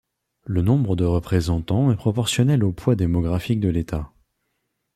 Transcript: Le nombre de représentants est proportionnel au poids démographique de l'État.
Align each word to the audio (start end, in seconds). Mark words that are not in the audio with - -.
Le 0.47 0.63
nombre 0.63 0.95
de 0.95 1.05
représentants 1.05 1.91
est 1.91 1.95
proportionnel 1.95 2.63
au 2.63 2.71
poids 2.71 2.95
démographique 2.95 3.59
de 3.59 3.69
l'État. 3.69 4.11